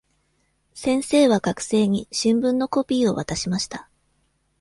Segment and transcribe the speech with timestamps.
[0.73, 3.87] 先生は学生に新聞のコピーを渡しました。